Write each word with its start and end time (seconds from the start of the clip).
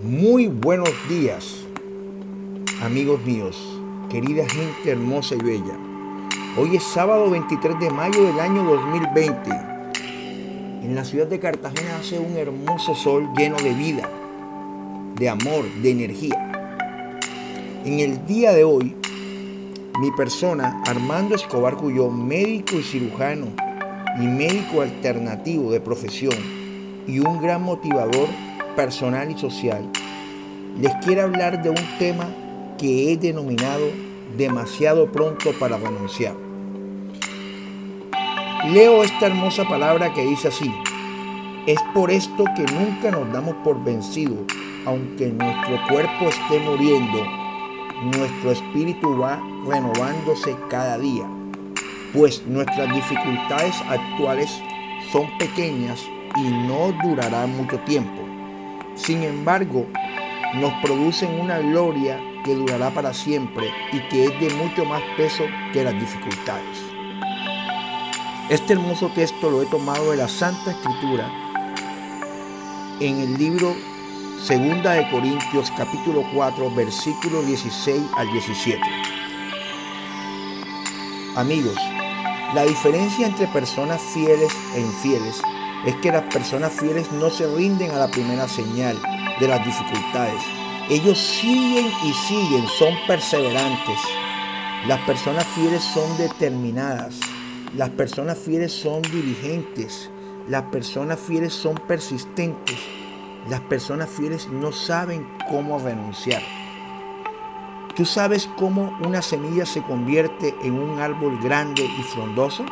Muy 0.00 0.46
buenos 0.46 0.90
días, 1.08 1.64
amigos 2.80 3.20
míos, 3.24 3.56
querida 4.08 4.48
gente 4.48 4.92
hermosa 4.92 5.34
y 5.34 5.38
bella. 5.38 5.76
Hoy 6.56 6.76
es 6.76 6.84
sábado 6.84 7.28
23 7.28 7.80
de 7.80 7.90
mayo 7.90 8.22
del 8.22 8.38
año 8.38 8.62
2020. 8.62 9.50
En 10.84 10.94
la 10.94 11.04
ciudad 11.04 11.26
de 11.26 11.40
Cartagena 11.40 11.96
hace 11.98 12.16
un 12.16 12.36
hermoso 12.36 12.94
sol 12.94 13.28
lleno 13.36 13.56
de 13.56 13.74
vida, 13.74 14.08
de 15.16 15.28
amor, 15.28 15.64
de 15.82 15.90
energía. 15.90 17.02
En 17.84 17.98
el 17.98 18.24
día 18.24 18.52
de 18.52 18.62
hoy, 18.62 18.94
mi 20.00 20.12
persona, 20.12 20.80
Armando 20.86 21.34
Escobar 21.34 21.74
Cuyo, 21.74 22.08
médico 22.08 22.76
y 22.76 22.84
cirujano 22.84 23.48
y 24.20 24.28
médico 24.28 24.82
alternativo 24.82 25.72
de 25.72 25.80
profesión 25.80 26.36
y 27.08 27.18
un 27.18 27.42
gran 27.42 27.62
motivador 27.62 28.28
personal 28.78 29.28
y 29.28 29.36
social, 29.36 29.90
les 30.78 30.94
quiero 31.04 31.22
hablar 31.22 31.60
de 31.60 31.68
un 31.68 31.98
tema 31.98 32.28
que 32.78 33.10
he 33.10 33.16
denominado 33.16 33.90
demasiado 34.36 35.10
pronto 35.10 35.50
para 35.58 35.76
renunciar. 35.76 36.36
Leo 38.66 39.02
esta 39.02 39.26
hermosa 39.26 39.64
palabra 39.64 40.14
que 40.14 40.24
dice 40.24 40.46
así, 40.46 40.72
es 41.66 41.80
por 41.92 42.12
esto 42.12 42.44
que 42.54 42.72
nunca 42.72 43.10
nos 43.10 43.32
damos 43.32 43.56
por 43.64 43.82
vencidos, 43.82 44.46
aunque 44.86 45.26
nuestro 45.26 45.80
cuerpo 45.88 46.28
esté 46.28 46.60
muriendo, 46.60 47.26
nuestro 48.16 48.52
espíritu 48.52 49.18
va 49.18 49.42
renovándose 49.66 50.54
cada 50.70 50.98
día, 50.98 51.26
pues 52.12 52.46
nuestras 52.46 52.94
dificultades 52.94 53.74
actuales 53.88 54.62
son 55.10 55.26
pequeñas 55.36 56.00
y 56.36 56.42
no 56.68 56.92
durarán 57.02 57.56
mucho 57.56 57.76
tiempo. 57.80 58.27
Sin 58.98 59.22
embargo, 59.22 59.86
nos 60.54 60.72
producen 60.82 61.40
una 61.40 61.58
gloria 61.58 62.20
que 62.44 62.54
durará 62.54 62.90
para 62.90 63.14
siempre 63.14 63.70
y 63.92 64.00
que 64.08 64.24
es 64.24 64.40
de 64.40 64.50
mucho 64.56 64.84
más 64.84 65.02
peso 65.16 65.44
que 65.72 65.84
las 65.84 65.94
dificultades. 65.94 66.78
Este 68.50 68.72
hermoso 68.72 69.10
texto 69.14 69.50
lo 69.50 69.62
he 69.62 69.66
tomado 69.66 70.10
de 70.10 70.16
la 70.16 70.28
Santa 70.28 70.72
Escritura 70.72 71.30
en 73.00 73.20
el 73.20 73.38
libro 73.38 73.74
Segunda 74.42 74.92
de 74.92 75.08
Corintios 75.10 75.70
capítulo 75.76 76.24
4 76.34 76.70
versículo 76.74 77.42
16 77.42 78.02
al 78.16 78.30
17. 78.32 78.80
Amigos, 81.36 81.76
la 82.54 82.64
diferencia 82.64 83.26
entre 83.26 83.46
personas 83.46 84.00
fieles 84.00 84.52
e 84.74 84.80
infieles 84.80 85.40
es 85.86 85.94
que 85.96 86.10
las 86.10 86.22
personas 86.32 86.72
fieles 86.72 87.10
no 87.12 87.30
se 87.30 87.46
rinden 87.54 87.90
a 87.92 87.98
la 87.98 88.08
primera 88.08 88.48
señal 88.48 88.96
de 89.38 89.48
las 89.48 89.64
dificultades. 89.64 90.42
Ellos 90.90 91.18
siguen 91.18 91.86
y 92.04 92.12
siguen, 92.12 92.66
son 92.78 92.94
perseverantes. 93.06 93.98
Las 94.86 95.00
personas 95.00 95.46
fieles 95.48 95.82
son 95.82 96.16
determinadas. 96.16 97.20
Las 97.76 97.90
personas 97.90 98.38
fieles 98.38 98.72
son 98.72 99.02
dirigentes. 99.02 100.10
Las 100.48 100.62
personas 100.64 101.18
fieles 101.18 101.52
son 101.52 101.74
persistentes. 101.74 102.78
Las 103.48 103.60
personas 103.60 104.08
fieles 104.08 104.48
no 104.48 104.72
saben 104.72 105.28
cómo 105.50 105.78
renunciar. 105.78 106.42
¿Tú 107.94 108.04
sabes 108.04 108.48
cómo 108.56 108.96
una 109.04 109.22
semilla 109.22 109.66
se 109.66 109.82
convierte 109.82 110.54
en 110.62 110.78
un 110.78 111.00
árbol 111.00 111.38
grande 111.42 111.84
y 111.84 112.02
frondoso? 112.02 112.64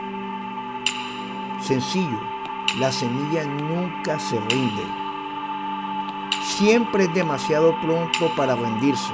Sencillo, 1.67 2.36
la 2.79 2.93
semilla 2.93 3.45
nunca 3.45 4.19
se 4.19 4.39
rinde. 4.39 4.83
Siempre 6.59 7.05
es 7.05 7.15
demasiado 7.15 7.75
pronto 7.81 8.31
para 8.37 8.55
rendirse. 8.55 9.13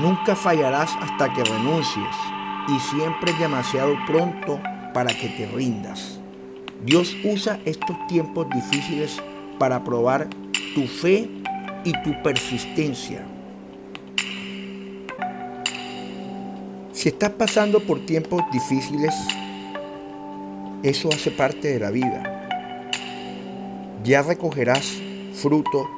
Nunca 0.00 0.36
fallarás 0.36 0.94
hasta 1.00 1.32
que 1.32 1.42
renuncies 1.42 2.14
y 2.68 2.78
siempre 2.80 3.30
es 3.30 3.38
demasiado 3.38 3.96
pronto 4.06 4.60
para 4.92 5.10
que 5.16 5.28
te 5.28 5.46
rindas. 5.46 6.20
Dios 6.84 7.16
usa 7.24 7.58
estos 7.64 7.96
tiempos 8.08 8.46
difíciles 8.50 9.22
para 9.58 9.82
probar 9.82 10.28
tu 10.74 10.86
fe 10.86 11.30
y 11.84 11.92
tu 12.02 12.22
persistencia. 12.22 13.24
Si 16.92 17.08
estás 17.08 17.30
pasando 17.30 17.80
por 17.80 18.04
tiempos 18.04 18.42
difíciles, 18.52 19.14
eso 20.82 21.08
hace 21.08 21.30
parte 21.30 21.68
de 21.68 21.80
la 21.80 21.90
vida 21.90 22.33
ya 24.04 24.22
recogerás 24.22 25.00
fruto 25.32 25.88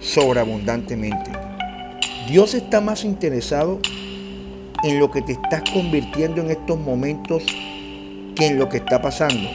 sobreabundantemente. 0.00 1.30
Dios 2.28 2.54
está 2.54 2.80
más 2.80 3.04
interesado 3.04 3.78
en 4.82 4.98
lo 4.98 5.10
que 5.10 5.22
te 5.22 5.32
estás 5.32 5.62
convirtiendo 5.72 6.42
en 6.42 6.50
estos 6.50 6.78
momentos 6.78 7.44
que 8.34 8.46
en 8.48 8.58
lo 8.58 8.68
que 8.68 8.78
está 8.78 9.00
pasando. 9.00 9.48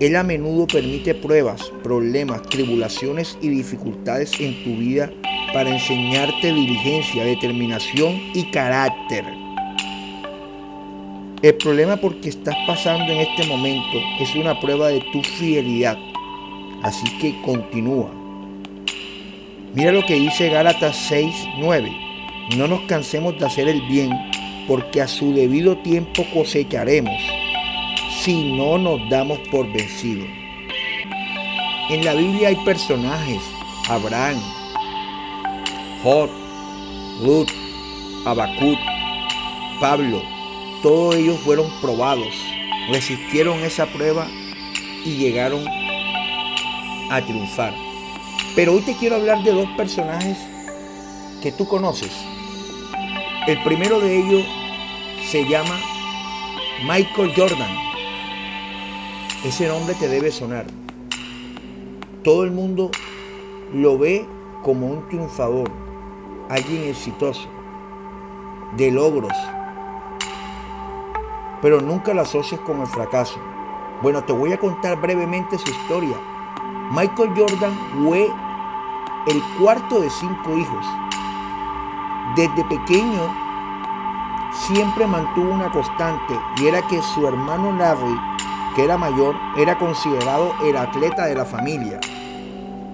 Él 0.00 0.16
a 0.16 0.22
menudo 0.22 0.66
permite 0.66 1.14
pruebas, 1.14 1.70
problemas, 1.82 2.42
tribulaciones 2.42 3.38
y 3.40 3.48
dificultades 3.48 4.32
en 4.40 4.64
tu 4.64 4.76
vida 4.76 5.10
para 5.52 5.70
enseñarte 5.70 6.52
diligencia, 6.52 7.24
determinación 7.24 8.18
y 8.34 8.50
carácter. 8.50 9.24
El 11.44 11.56
problema 11.56 11.98
por 11.98 12.22
que 12.22 12.30
estás 12.30 12.56
pasando 12.66 13.12
en 13.12 13.18
este 13.18 13.46
momento 13.46 13.98
es 14.18 14.34
una 14.34 14.58
prueba 14.58 14.88
de 14.88 15.02
tu 15.12 15.22
fidelidad. 15.22 15.98
Así 16.82 17.04
que 17.18 17.38
continúa. 17.42 18.10
Mira 19.74 19.92
lo 19.92 20.06
que 20.06 20.14
dice 20.14 20.48
Gálatas 20.48 20.96
6, 21.06 21.34
9. 21.58 21.92
No 22.56 22.66
nos 22.66 22.80
cansemos 22.86 23.38
de 23.38 23.44
hacer 23.44 23.68
el 23.68 23.82
bien, 23.82 24.10
porque 24.66 25.02
a 25.02 25.06
su 25.06 25.34
debido 25.34 25.76
tiempo 25.76 26.24
cosecharemos, 26.32 27.20
si 28.22 28.56
no 28.56 28.78
nos 28.78 29.06
damos 29.10 29.38
por 29.50 29.70
vencidos. 29.70 30.26
En 31.90 32.06
la 32.06 32.14
Biblia 32.14 32.48
hay 32.48 32.56
personajes, 32.64 33.42
Abraham, 33.90 34.40
Job, 36.02 36.30
Ruth, 37.20 37.50
Abacut, 38.24 38.78
Pablo, 39.78 40.22
todos 40.84 41.14
ellos 41.14 41.40
fueron 41.40 41.66
probados, 41.80 42.34
resistieron 42.90 43.60
esa 43.60 43.86
prueba 43.86 44.26
y 45.02 45.16
llegaron 45.16 45.64
a 47.10 47.22
triunfar. 47.22 47.72
Pero 48.54 48.74
hoy 48.74 48.82
te 48.82 48.94
quiero 48.94 49.16
hablar 49.16 49.42
de 49.42 49.52
dos 49.52 49.66
personajes 49.78 50.36
que 51.42 51.52
tú 51.52 51.66
conoces. 51.66 52.12
El 53.46 53.62
primero 53.62 53.98
de 53.98 54.18
ellos 54.18 54.44
se 55.26 55.48
llama 55.48 55.80
Michael 56.86 57.32
Jordan. 57.34 57.74
Ese 59.42 59.68
nombre 59.68 59.94
te 59.94 60.06
debe 60.06 60.30
sonar. 60.30 60.66
Todo 62.22 62.44
el 62.44 62.50
mundo 62.50 62.90
lo 63.72 63.96
ve 63.96 64.26
como 64.62 64.88
un 64.88 65.08
triunfador, 65.08 65.70
alguien 66.50 66.84
exitoso, 66.90 67.48
de 68.76 68.90
logros, 68.90 69.32
pero 71.64 71.80
nunca 71.80 72.12
la 72.12 72.22
asocies 72.22 72.60
con 72.60 72.82
el 72.82 72.86
fracaso. 72.86 73.40
Bueno, 74.02 74.22
te 74.22 74.34
voy 74.34 74.52
a 74.52 74.58
contar 74.58 75.00
brevemente 75.00 75.56
su 75.56 75.70
historia. 75.70 76.14
Michael 76.90 77.30
Jordan 77.34 77.72
fue 78.04 78.28
el 79.26 79.42
cuarto 79.58 80.02
de 80.02 80.10
cinco 80.10 80.58
hijos. 80.58 80.86
Desde 82.36 82.62
pequeño 82.64 83.34
siempre 84.52 85.06
mantuvo 85.06 85.54
una 85.54 85.72
constante 85.72 86.38
y 86.60 86.66
era 86.66 86.86
que 86.86 87.00
su 87.00 87.26
hermano 87.26 87.72
Larry, 87.72 88.14
que 88.76 88.84
era 88.84 88.98
mayor, 88.98 89.34
era 89.56 89.78
considerado 89.78 90.52
el 90.64 90.76
atleta 90.76 91.24
de 91.24 91.34
la 91.34 91.46
familia. 91.46 91.98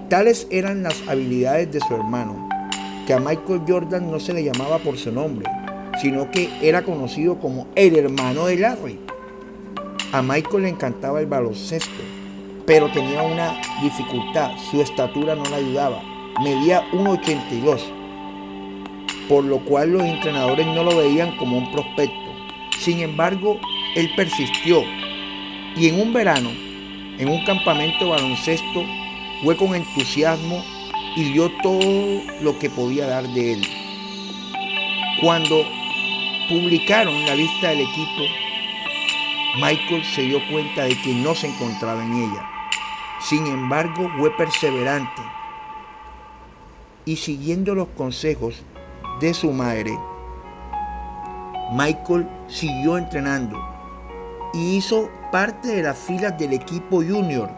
Tales 0.09 0.47
eran 0.49 0.85
las 0.85 1.09
habilidades 1.09 1.73
de 1.73 1.81
su 1.81 1.93
hermano, 1.93 2.49
que 3.05 3.15
a 3.15 3.19
Michael 3.19 3.62
Jordan 3.67 4.09
no 4.09 4.21
se 4.21 4.33
le 4.33 4.45
llamaba 4.45 4.79
por 4.79 4.97
su 4.97 5.11
nombre, 5.11 5.50
sino 6.00 6.31
que 6.31 6.49
era 6.62 6.82
conocido 6.82 7.38
como 7.38 7.67
el 7.75 7.97
hermano 7.97 8.47
de 8.47 8.56
Larry. 8.56 8.99
A 10.12 10.23
Michael 10.23 10.62
le 10.62 10.69
encantaba 10.70 11.20
el 11.20 11.26
baloncesto, 11.26 12.02
pero 12.67 12.91
tenía 12.91 13.23
una 13.23 13.61
dificultad, 13.82 14.52
su 14.70 14.81
estatura 14.81 15.35
no 15.35 15.44
le 15.44 15.56
ayudaba, 15.56 16.02
medía 16.43 16.82
1,82, 16.93 17.81
por 19.29 19.44
lo 19.44 19.64
cual 19.64 19.91
los 19.91 20.02
entrenadores 20.02 20.67
no 20.67 20.82
lo 20.82 20.97
veían 20.97 21.37
como 21.37 21.58
un 21.58 21.70
prospecto. 21.70 22.14
Sin 22.79 23.00
embargo, 23.00 23.61
él 23.94 24.11
persistió 24.17 24.82
y 25.76 25.88
en 25.88 26.00
un 26.00 26.12
verano, 26.12 26.50
en 27.19 27.29
un 27.29 27.44
campamento 27.44 28.05
de 28.05 28.11
baloncesto, 28.11 28.85
fue 29.44 29.56
con 29.56 29.75
entusiasmo 29.75 30.64
y 31.14 31.32
dio 31.32 31.50
todo 31.62 32.23
lo 32.43 32.58
que 32.58 32.70
podía 32.70 33.06
dar 33.06 33.29
de 33.29 33.55
él. 33.55 33.67
Cuando 35.20 35.64
publicaron 36.50 37.25
la 37.26 37.35
lista 37.37 37.69
del 37.69 37.82
equipo, 37.82 38.25
Michael 39.62 40.05
se 40.05 40.23
dio 40.23 40.41
cuenta 40.50 40.82
de 40.82 41.00
que 41.00 41.14
no 41.14 41.32
se 41.35 41.47
encontraba 41.47 42.05
en 42.05 42.12
ella. 42.12 42.44
Sin 43.20 43.47
embargo, 43.47 44.11
fue 44.19 44.37
perseverante 44.37 45.23
y 47.05 47.17
siguiendo 47.17 47.75
los 47.75 47.88
consejos 47.97 48.62
de 49.20 49.32
su 49.32 49.52
madre, 49.52 49.97
Michael 51.73 52.29
siguió 52.49 52.99
entrenando 52.99 53.56
y 54.52 54.76
hizo 54.76 55.08
parte 55.31 55.69
de 55.69 55.85
las 55.85 55.97
filas 55.97 56.37
del 56.37 56.52
equipo 56.52 56.97
junior 56.97 57.49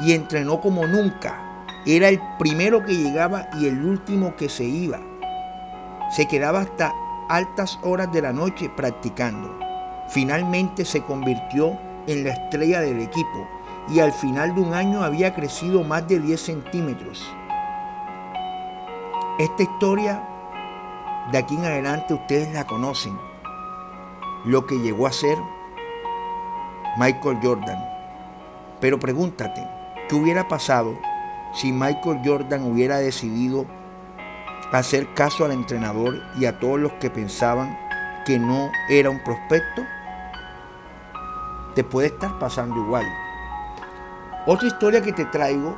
y 0.00 0.12
entrenó 0.12 0.60
como 0.60 0.86
nunca. 0.86 1.66
Era 1.84 2.08
el 2.08 2.18
primero 2.38 2.82
que 2.82 2.94
llegaba 2.94 3.48
y 3.60 3.66
el 3.66 3.84
último 3.84 4.36
que 4.36 4.48
se 4.48 4.64
iba. 4.64 5.00
Se 6.10 6.26
quedaba 6.26 6.60
hasta 6.60 6.94
altas 7.28 7.78
horas 7.82 8.10
de 8.12 8.22
la 8.22 8.32
noche 8.32 8.70
practicando. 8.70 9.58
Finalmente 10.08 10.84
se 10.84 11.02
convirtió 11.02 11.78
en 12.06 12.24
la 12.24 12.30
estrella 12.30 12.80
del 12.80 13.00
equipo 13.00 13.46
y 13.88 14.00
al 14.00 14.12
final 14.12 14.54
de 14.54 14.60
un 14.60 14.74
año 14.74 15.02
había 15.02 15.34
crecido 15.34 15.82
más 15.82 16.08
de 16.08 16.18
10 16.18 16.40
centímetros. 16.40 17.30
Esta 19.38 19.62
historia 19.62 20.22
de 21.30 21.38
aquí 21.38 21.54
en 21.54 21.64
adelante 21.64 22.14
ustedes 22.14 22.52
la 22.52 22.66
conocen. 22.66 23.18
Lo 24.44 24.66
que 24.66 24.78
llegó 24.78 25.06
a 25.06 25.12
ser 25.12 25.36
Michael 26.98 27.38
Jordan. 27.42 27.84
Pero 28.80 28.98
pregúntate, 28.98 29.66
¿qué 30.08 30.14
hubiera 30.14 30.48
pasado 30.48 30.98
si 31.52 31.72
Michael 31.72 32.20
Jordan 32.24 32.64
hubiera 32.64 32.98
decidido 32.98 33.66
hacer 34.72 35.14
caso 35.14 35.44
al 35.44 35.52
entrenador 35.52 36.20
y 36.38 36.44
a 36.44 36.58
todos 36.58 36.78
los 36.78 36.92
que 36.94 37.10
pensaban 37.10 37.78
que 38.26 38.38
no 38.38 38.70
era 38.90 39.08
un 39.08 39.22
prospecto? 39.24 39.82
Te 41.74 41.84
puede 41.84 42.08
estar 42.08 42.38
pasando 42.38 42.76
igual. 42.76 43.06
Otra 44.46 44.68
historia 44.68 45.02
que 45.02 45.12
te 45.12 45.24
traigo 45.26 45.76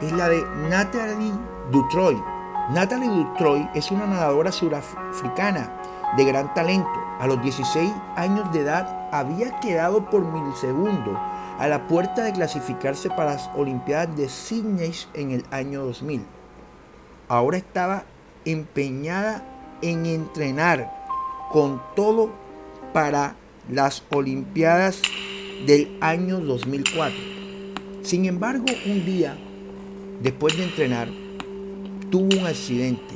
es 0.00 0.12
la 0.12 0.28
de 0.28 0.42
Natalie 0.68 1.32
Dutroy. 1.70 2.22
Natalie 2.70 3.08
Dutroy 3.08 3.68
es 3.74 3.90
una 3.90 4.06
nadadora 4.06 4.52
surafricana 4.52 5.70
de 6.16 6.24
gran 6.24 6.52
talento. 6.54 6.90
A 7.20 7.26
los 7.26 7.40
16 7.42 7.92
años 8.16 8.52
de 8.52 8.60
edad 8.60 9.08
había 9.12 9.60
quedado 9.60 10.10
por 10.10 10.24
milisegundo 10.24 11.18
a 11.58 11.68
la 11.68 11.86
puerta 11.86 12.22
de 12.22 12.32
clasificarse 12.32 13.08
para 13.10 13.32
las 13.32 13.50
Olimpiadas 13.54 14.16
de 14.16 14.28
Sydney 14.28 14.94
en 15.14 15.30
el 15.30 15.44
año 15.50 15.84
2000. 15.84 16.24
Ahora 17.28 17.56
estaba 17.56 18.04
empeñada 18.44 19.44
en 19.82 20.06
entrenar 20.06 20.90
con 21.50 21.82
todo 21.94 22.30
para 22.92 23.36
las 23.70 24.02
Olimpiadas 24.10 25.02
del 25.66 25.96
año 26.00 26.40
2004. 26.40 27.16
Sin 28.02 28.26
embargo, 28.26 28.64
un 28.86 29.04
día, 29.04 29.36
después 30.22 30.56
de 30.56 30.64
entrenar, 30.64 31.08
tuvo 32.10 32.40
un 32.40 32.46
accidente. 32.46 33.14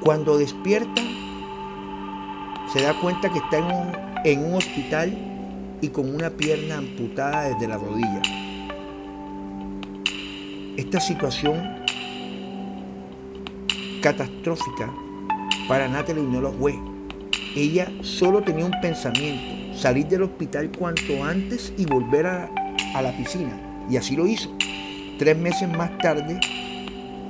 Cuando 0.00 0.38
despierta, 0.38 1.02
se 2.72 2.82
da 2.82 2.98
cuenta 3.00 3.30
que 3.30 3.38
está 3.38 3.58
en 3.58 3.64
un, 3.64 3.92
en 4.24 4.44
un 4.44 4.54
hospital 4.54 5.78
y 5.80 5.88
con 5.88 6.14
una 6.14 6.30
pierna 6.30 6.78
amputada 6.78 7.48
desde 7.48 7.68
la 7.68 7.76
rodilla. 7.76 8.22
Esta 10.76 10.98
situación 10.98 11.83
catastrófica 14.04 14.92
para 15.66 15.88
Natalie 15.88 16.24
no 16.24 16.42
lo 16.42 16.52
fue. 16.52 16.78
Ella 17.56 17.90
solo 18.02 18.42
tenía 18.42 18.66
un 18.66 18.78
pensamiento, 18.82 19.74
salir 19.74 20.06
del 20.08 20.24
hospital 20.24 20.70
cuanto 20.78 21.24
antes 21.24 21.72
y 21.78 21.86
volver 21.86 22.26
a, 22.26 22.50
a 22.94 23.00
la 23.00 23.16
piscina. 23.16 23.58
Y 23.88 23.96
así 23.96 24.14
lo 24.14 24.26
hizo. 24.26 24.50
Tres 25.18 25.38
meses 25.38 25.70
más 25.70 25.96
tarde 25.98 26.38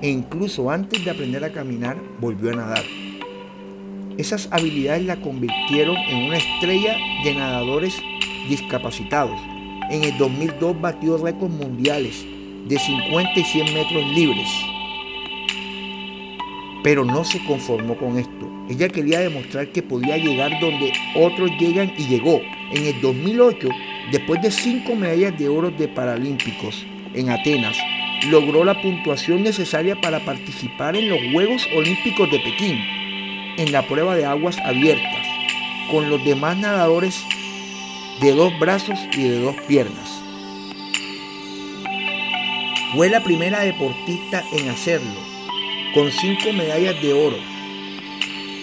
e 0.03 0.09
incluso 0.09 0.69
antes 0.69 1.05
de 1.05 1.13
aprender 1.13 1.45
a 1.45 1.53
caminar 1.53 1.97
volvió 2.21 2.51
a 2.51 2.57
nadar. 2.57 2.83
Esas 4.19 4.49
habilidades 4.51 5.05
la 5.05 5.21
convirtieron 5.21 5.97
en 5.97 6.25
una 6.27 6.39
estrella 6.39 6.97
de 7.23 7.35
nadadores 7.37 7.95
discapacitados. 8.49 9.39
En 9.91 10.03
el 10.03 10.19
2002 10.19 10.81
batió 10.81 11.19
récords 11.19 11.55
mundiales 11.55 12.27
de 12.67 12.79
50 12.81 13.39
y 13.39 13.45
100 13.45 13.75
metros 13.75 14.05
libres. 14.13 14.74
Pero 16.85 17.05
no 17.05 17.25
se 17.25 17.43
conformó 17.45 17.97
con 17.97 18.19
esto. 18.19 18.49
Ella 18.69 18.89
quería 18.89 19.19
demostrar 19.21 19.73
que 19.73 19.83
podía 19.83 20.19
llegar 20.19 20.53
donde 20.61 20.93
otros 21.17 21.51
llegan 21.59 21.93
y 21.97 22.07
llegó. 22.07 22.43
En 22.71 22.85
el 22.85 23.01
2008, 23.01 23.69
después 24.13 24.41
de 24.43 24.51
cinco 24.51 24.95
medallas 24.95 25.37
de 25.39 25.49
oro 25.49 25.71
de 25.71 25.89
Paralímpicos 25.89 26.85
en 27.15 27.31
Atenas, 27.31 27.77
logró 28.31 28.65
la 28.65 28.81
puntuación 28.81 29.43
necesaria 29.43 29.99
para 29.99 30.25
participar 30.27 30.95
en 30.95 31.09
los 31.09 31.19
Juegos 31.33 31.67
Olímpicos 31.75 32.31
de 32.31 32.39
Pekín, 32.39 32.79
en 33.57 33.73
la 33.73 33.87
prueba 33.87 34.15
de 34.15 34.27
aguas 34.27 34.59
abiertas, 34.59 35.27
con 35.91 36.11
los 36.11 36.23
demás 36.23 36.59
nadadores 36.59 37.25
de 38.21 38.33
dos 38.33 38.53
brazos 38.59 38.99
y 39.17 39.23
de 39.23 39.41
dos 39.41 39.57
piernas. 39.67 40.23
Fue 42.95 43.09
la 43.09 43.25
primera 43.25 43.61
deportista 43.61 44.45
en 44.53 44.69
hacerlo, 44.69 45.34
con 45.95 46.11
cinco 46.11 46.53
medallas 46.53 47.01
de 47.01 47.13
oro, 47.13 47.37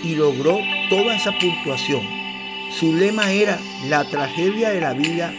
y 0.03 0.15
logró 0.15 0.59
toda 0.89 1.15
esa 1.15 1.31
puntuación. 1.39 2.01
Su 2.71 2.95
lema 2.95 3.31
era, 3.31 3.59
la 3.87 4.03
tragedia 4.09 4.69
de 4.69 4.81
la 4.81 4.93
vida 4.93 5.33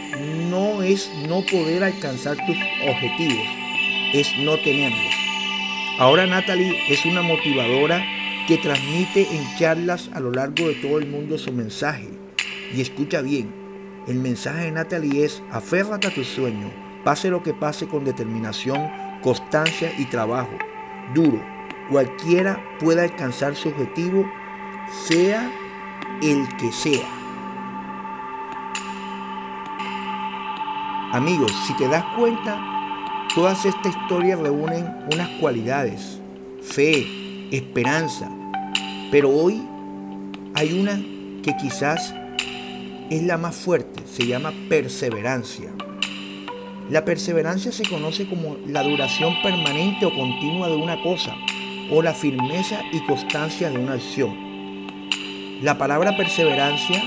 no 0.49 0.81
es 0.81 1.11
no 1.27 1.41
poder 1.41 1.83
alcanzar 1.83 2.37
tus 2.45 2.57
objetivos, 2.87 3.45
es 4.13 4.27
no 4.39 4.57
tenerlos. 4.57 5.13
Ahora 5.99 6.25
Natalie 6.25 6.75
es 6.89 7.05
una 7.05 7.21
motivadora 7.21 8.03
que 8.47 8.57
transmite 8.57 9.27
en 9.31 9.57
charlas 9.57 10.09
a 10.13 10.19
lo 10.19 10.31
largo 10.31 10.67
de 10.67 10.75
todo 10.75 10.97
el 10.97 11.07
mundo 11.07 11.37
su 11.37 11.51
mensaje. 11.51 12.07
Y 12.75 12.81
escucha 12.81 13.21
bien, 13.21 13.53
el 14.07 14.15
mensaje 14.15 14.65
de 14.65 14.71
Natalie 14.71 15.25
es 15.25 15.43
aférrate 15.51 16.07
a 16.07 16.13
tu 16.13 16.23
sueño, 16.23 16.71
pase 17.03 17.29
lo 17.29 17.43
que 17.43 17.53
pase 17.53 17.87
con 17.87 18.03
determinación, 18.03 18.89
constancia 19.21 19.93
y 19.97 20.05
trabajo. 20.05 20.57
Duro, 21.13 21.52
cualquiera 21.89 22.63
pueda 22.79 23.03
alcanzar 23.03 23.55
su 23.55 23.69
objetivo, 23.69 24.25
sea 25.07 25.51
el 26.21 26.47
que 26.57 26.71
sea. 26.71 27.07
Amigos, 31.11 31.51
si 31.67 31.75
te 31.75 31.87
das 31.87 32.03
cuenta, 32.17 32.73
Todas 33.35 33.65
estas 33.65 33.95
historias 33.95 34.37
reúnen 34.39 34.85
unas 35.11 35.27
cualidades, 35.39 36.19
fe, 36.61 37.03
esperanza, 37.49 38.29
pero 39.09 39.31
hoy 39.31 39.59
hay 40.53 40.79
una 40.79 41.01
que 41.41 41.57
quizás 41.59 42.13
es 43.09 43.23
la 43.23 43.39
más 43.39 43.55
fuerte, 43.55 44.03
se 44.05 44.27
llama 44.27 44.53
perseverancia. 44.69 45.71
La 46.91 47.05
perseverancia 47.05 47.71
se 47.71 47.89
conoce 47.89 48.27
como 48.29 48.55
la 48.67 48.83
duración 48.83 49.33
permanente 49.41 50.05
o 50.05 50.13
continua 50.13 50.67
de 50.67 50.75
una 50.75 51.01
cosa 51.01 51.35
o 51.91 52.01
la 52.01 52.13
firmeza 52.13 52.81
y 52.91 52.99
constancia 53.01 53.69
de 53.69 53.77
una 53.77 53.93
acción. 53.93 54.53
La 55.61 55.77
palabra 55.77 56.15
perseverancia 56.17 57.01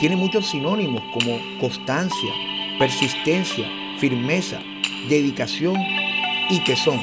tiene 0.00 0.16
muchos 0.16 0.46
sinónimos 0.48 1.02
como 1.12 1.38
constancia, 1.60 2.32
persistencia, 2.78 3.66
firmeza, 3.98 4.60
dedicación 5.08 5.76
y 6.48 6.60
tesón. 6.60 7.00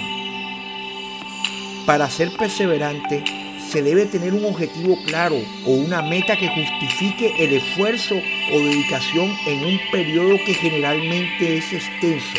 Para 1.86 2.10
ser 2.10 2.32
perseverante 2.32 3.24
se 3.70 3.84
debe 3.84 4.06
tener 4.06 4.34
un 4.34 4.46
objetivo 4.46 4.98
claro 5.06 5.36
o 5.66 5.72
una 5.72 6.02
meta 6.02 6.38
que 6.38 6.48
justifique 6.48 7.34
el 7.40 7.54
esfuerzo 7.54 8.16
o 8.16 8.60
dedicación 8.60 9.30
en 9.46 9.66
un 9.66 9.80
periodo 9.92 10.38
que 10.46 10.54
generalmente 10.54 11.58
es 11.58 11.74
extenso. 11.74 12.38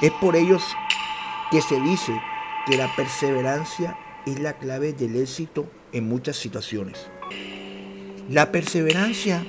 Es 0.00 0.10
por 0.12 0.36
ello 0.36 0.58
que 1.50 1.60
se 1.60 1.80
dice 1.80 2.12
que 2.68 2.76
la 2.76 2.94
perseverancia 2.94 3.96
es 4.26 4.38
la 4.40 4.58
clave 4.58 4.92
del 4.92 5.16
éxito 5.16 5.66
en 5.92 6.06
muchas 6.06 6.36
situaciones. 6.36 7.06
La 8.28 8.52
perseverancia 8.52 9.42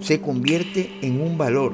se 0.00 0.20
convierte 0.20 0.98
en 1.00 1.22
un 1.22 1.38
valor 1.38 1.72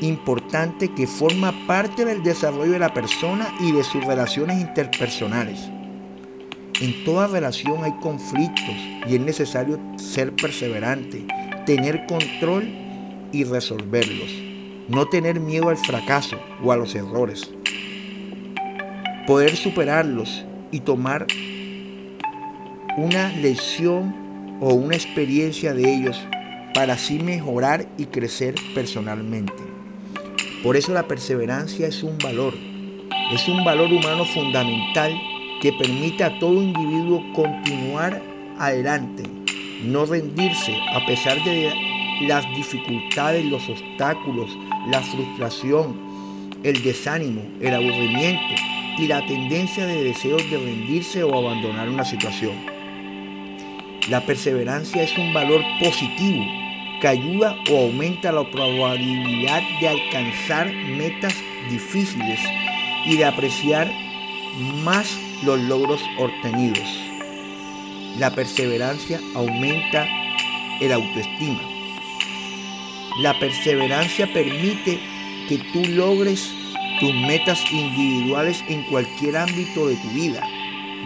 importante 0.00 0.92
que 0.92 1.06
forma 1.06 1.54
parte 1.68 2.04
del 2.04 2.24
desarrollo 2.24 2.72
de 2.72 2.80
la 2.80 2.92
persona 2.92 3.54
y 3.60 3.70
de 3.70 3.84
sus 3.84 4.04
relaciones 4.04 4.60
interpersonales. 4.60 5.60
En 6.80 7.04
toda 7.04 7.28
relación 7.28 7.84
hay 7.84 7.92
conflictos 8.00 8.74
y 9.06 9.14
es 9.14 9.20
necesario 9.20 9.78
ser 9.96 10.34
perseverante, 10.34 11.24
tener 11.66 12.06
control 12.06 12.64
y 13.30 13.44
resolverlos. 13.44 14.30
No 14.88 15.06
tener 15.06 15.38
miedo 15.38 15.68
al 15.68 15.76
fracaso 15.76 16.36
o 16.64 16.72
a 16.72 16.76
los 16.76 16.96
errores. 16.96 17.52
Poder 19.26 19.54
superarlos 19.54 20.44
y 20.72 20.80
tomar 20.80 21.28
una 22.96 23.28
lección 23.28 24.58
o 24.60 24.74
una 24.74 24.96
experiencia 24.96 25.72
de 25.74 25.94
ellos 25.94 26.20
para 26.74 26.94
así 26.94 27.20
mejorar 27.20 27.86
y 27.98 28.06
crecer 28.06 28.56
personalmente. 28.74 29.62
Por 30.64 30.76
eso 30.76 30.92
la 30.92 31.06
perseverancia 31.06 31.86
es 31.86 32.02
un 32.02 32.18
valor, 32.18 32.52
es 33.32 33.46
un 33.46 33.62
valor 33.64 33.92
humano 33.92 34.24
fundamental 34.24 35.12
que 35.60 35.72
permite 35.72 36.24
a 36.24 36.36
todo 36.40 36.60
individuo 36.60 37.22
continuar 37.32 38.20
adelante, 38.58 39.22
no 39.84 40.04
rendirse 40.04 40.76
a 40.92 41.06
pesar 41.06 41.42
de 41.44 41.72
las 42.22 42.44
dificultades, 42.56 43.44
los 43.44 43.68
obstáculos, 43.68 44.58
la 44.90 45.00
frustración, 45.00 45.96
el 46.64 46.82
desánimo, 46.82 47.42
el 47.60 47.72
aburrimiento 47.72 48.81
y 48.98 49.06
la 49.06 49.24
tendencia 49.26 49.86
de 49.86 50.02
deseos 50.02 50.42
de 50.50 50.58
rendirse 50.58 51.22
o 51.22 51.36
abandonar 51.36 51.88
una 51.88 52.04
situación. 52.04 52.54
La 54.08 54.24
perseverancia 54.26 55.02
es 55.02 55.16
un 55.16 55.32
valor 55.32 55.62
positivo 55.80 56.44
que 57.00 57.08
ayuda 57.08 57.56
o 57.70 57.82
aumenta 57.82 58.32
la 58.32 58.48
probabilidad 58.50 59.62
de 59.80 59.88
alcanzar 59.88 60.72
metas 60.72 61.34
difíciles 61.70 62.40
y 63.06 63.16
de 63.16 63.24
apreciar 63.24 63.90
más 64.84 65.18
los 65.44 65.60
logros 65.60 66.00
obtenidos. 66.18 66.88
La 68.18 68.34
perseverancia 68.34 69.20
aumenta 69.34 70.06
el 70.80 70.92
autoestima. 70.92 71.60
La 73.20 73.38
perseverancia 73.38 74.32
permite 74.32 75.00
que 75.48 75.58
tú 75.72 75.84
logres 75.84 76.54
tus 77.02 77.12
metas 77.14 77.60
individuales 77.72 78.62
en 78.68 78.84
cualquier 78.84 79.36
ámbito 79.36 79.88
de 79.88 79.96
tu 79.96 80.08
vida, 80.10 80.40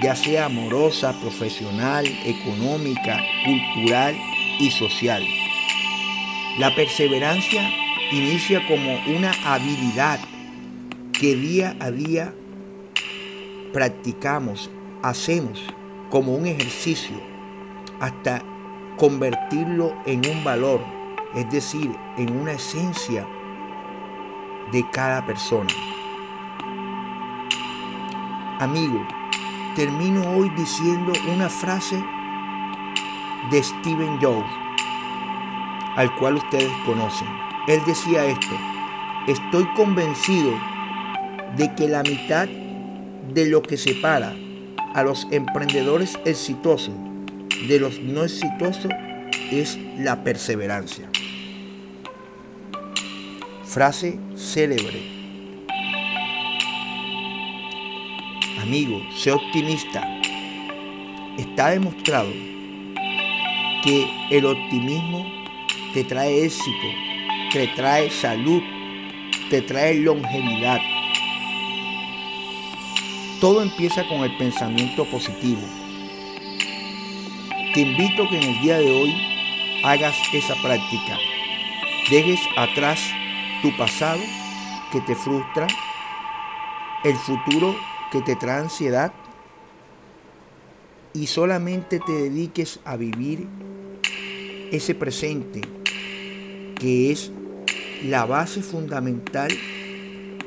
ya 0.03 0.15
sea 0.15 0.45
amorosa, 0.45 1.19
profesional, 1.23 2.05
económica, 2.26 3.19
cultural 3.47 4.15
y 4.61 4.71
social. 4.71 5.26
La 6.59 6.75
perseverancia 6.75 7.71
inicia 8.12 8.67
como 8.67 8.99
una 9.17 9.33
habilidad 9.47 10.21
que 11.19 11.35
día 11.35 11.75
a 11.81 11.91
día 11.91 12.35
practicamos, 13.73 14.71
hacemos 15.03 15.62
como 16.11 16.35
un 16.35 16.45
ejercicio 16.45 17.17
hasta 18.00 18.43
convertirlo 18.99 19.95
en 20.05 20.29
un 20.29 20.45
valor, 20.45 20.85
es 21.35 21.50
decir, 21.50 21.91
en 22.19 22.37
una 22.37 22.53
esencia 22.53 23.26
de 24.73 24.89
cada 24.91 25.25
persona. 25.25 25.73
Amigo, 28.59 29.07
termino 29.75 30.23
hoy 30.31 30.49
diciendo 30.51 31.13
una 31.33 31.49
frase 31.49 32.03
de 33.51 33.63
Stephen 33.63 34.19
Jobs 34.21 34.49
al 35.97 36.15
cual 36.17 36.37
ustedes 36.37 36.71
conocen. 36.85 37.29
Él 37.69 37.81
decía 37.87 38.25
esto, 38.27 38.55
estoy 39.27 39.67
convencido 39.75 40.53
de 41.57 41.75
que 41.75 41.89
la 41.89 42.03
mitad 42.03 42.49
de 43.33 43.47
lo 43.47 43.63
que 43.63 43.77
separa 43.77 44.35
a 44.95 45.03
los 45.03 45.27
emprendedores 45.31 46.19
exitosos 46.25 46.95
de 47.69 47.81
los 47.81 48.01
no 48.01 48.25
exitosos 48.25 48.93
es 49.51 49.79
la 49.99 50.23
perseverancia. 50.23 51.09
Frase 53.67 54.17
célebre. 54.37 55.03
Amigo, 58.63 59.03
sé 59.13 59.33
optimista. 59.33 60.07
Está 61.37 61.71
demostrado 61.71 62.31
que 63.83 64.09
el 64.31 64.47
optimismo 64.47 65.27
te 65.93 66.05
trae 66.05 66.45
éxito, 66.45 66.87
te 67.53 67.67
trae 67.75 68.09
salud, 68.09 68.63
te 69.51 69.61
trae 69.63 69.97
longevidad. 69.97 70.81
Todo 73.41 73.63
empieza 73.63 74.07
con 74.07 74.21
el 74.23 74.35
pensamiento 74.37 75.05
positivo. 75.07 75.63
Te 77.75 77.81
invito 77.81 78.23
a 78.23 78.29
que 78.31 78.37
en 78.39 78.45
el 78.45 78.61
día 78.63 78.79
de 78.79 78.93
hoy 78.93 79.15
hagas 79.83 80.17
esa 80.33 80.55
práctica. 80.63 81.19
Dejes 82.09 82.41
atrás 82.57 83.01
tu 83.63 83.77
pasado 83.77 84.21
que 84.93 85.01
te 85.01 85.15
frustra, 85.15 85.67
el 87.05 87.17
futuro 87.17 87.77
que 88.11 88.21
te 88.23 88.37
trae 88.37 88.61
ansiedad 88.61 89.13
y 91.13 91.27
solamente 91.27 91.99
te 91.99 92.13
dediques 92.13 92.81
a 92.85 92.97
vivir 92.97 93.47
ese 94.71 94.95
presente 94.95 95.63
que 96.79 97.11
es 97.11 97.33
la 98.05 98.27
base 98.27 98.63
fundamental 98.63 99.51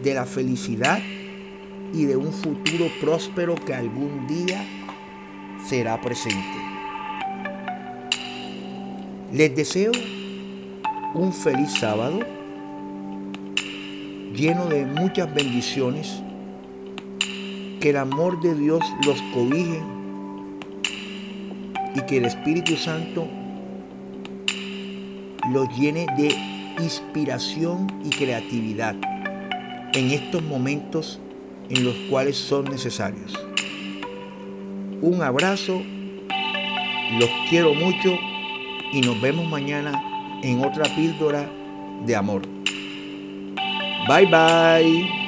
de 0.04 0.13
la 0.13 0.25
felicidad 0.25 1.00
y 1.94 2.06
de 2.06 2.16
un 2.16 2.32
futuro 2.32 2.86
próspero 3.01 3.56
que 3.56 3.74
algún 3.74 4.28
día 4.28 4.63
será 5.68 6.00
presente. 6.00 6.58
Les 9.34 9.56
deseo 9.56 9.92
un 11.13 11.34
feliz 11.34 11.72
sábado 11.80 12.20
lleno 14.39 14.67
de 14.67 14.86
muchas 14.86 15.34
bendiciones, 15.34 16.22
que 17.81 17.89
el 17.89 17.98
amor 17.98 18.39
de 18.39 18.55
Dios 18.55 18.81
los 19.05 19.22
cobije 19.34 19.81
y 21.93 22.01
que 22.05 22.17
el 22.17 22.25
Espíritu 22.25 22.77
Santo 22.77 23.27
los 25.51 25.67
llene 25.77 26.08
de 26.17 26.34
inspiración 26.81 27.88
y 28.05 28.10
creatividad 28.12 28.96
en 29.93 30.12
estos 30.12 30.41
momentos 30.41 31.19
en 31.69 31.84
los 31.84 31.96
cuales 32.10 32.38
son 32.38 32.65
necesarios. 32.65 33.34
Un 35.01 35.22
abrazo, 35.22 35.81
los 37.19 37.29
quiero 37.50 37.74
mucho 37.74 38.17
y 38.93 39.01
nos 39.01 39.19
vemos 39.22 39.46
mañana 39.50 40.01
en 40.43 40.63
otra 40.63 40.86
píldora 40.96 41.50
de 42.05 42.15
amor. 42.15 42.59
Bye 44.10 44.25
bye. 44.25 45.19